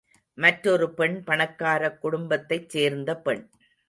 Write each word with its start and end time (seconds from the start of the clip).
மற்றொரு 0.37 0.93
பெண் 0.93 1.23
பணக்காரக் 1.23 2.01
குடும்பத்தைச் 2.01 2.69
சேர்ந்த 2.69 3.17
பெண். 3.17 3.49